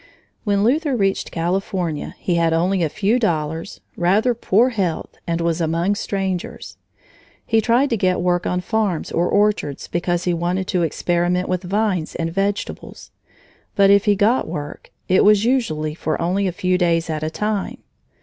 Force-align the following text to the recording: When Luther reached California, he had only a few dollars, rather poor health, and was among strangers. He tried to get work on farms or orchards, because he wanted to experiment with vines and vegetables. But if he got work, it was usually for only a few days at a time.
When 0.45 0.63
Luther 0.63 0.95
reached 0.95 1.29
California, 1.29 2.15
he 2.17 2.33
had 2.33 2.53
only 2.53 2.81
a 2.81 2.89
few 2.89 3.19
dollars, 3.19 3.81
rather 3.95 4.33
poor 4.33 4.69
health, 4.69 5.15
and 5.27 5.39
was 5.41 5.61
among 5.61 5.93
strangers. 5.93 6.77
He 7.45 7.61
tried 7.61 7.91
to 7.91 7.97
get 7.97 8.19
work 8.19 8.47
on 8.47 8.61
farms 8.61 9.11
or 9.11 9.29
orchards, 9.29 9.87
because 9.87 10.23
he 10.23 10.33
wanted 10.33 10.65
to 10.69 10.81
experiment 10.81 11.47
with 11.47 11.61
vines 11.61 12.15
and 12.15 12.33
vegetables. 12.33 13.11
But 13.75 13.91
if 13.91 14.05
he 14.05 14.15
got 14.15 14.47
work, 14.47 14.89
it 15.07 15.23
was 15.23 15.45
usually 15.45 15.93
for 15.93 16.19
only 16.19 16.47
a 16.47 16.51
few 16.51 16.79
days 16.79 17.07
at 17.07 17.21
a 17.21 17.29
time. 17.29 17.77